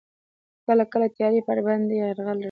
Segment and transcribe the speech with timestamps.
[0.67, 2.39] کله کله تیارې پر ده باندې یرغل راوړي.